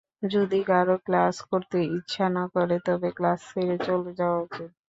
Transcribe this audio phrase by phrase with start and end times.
[0.33, 4.69] যদি কারও ক্লাস করতে ইচ্ছে না হয়, তবে ক্লাস ছেড়ে চলে যাওয়া উচিত।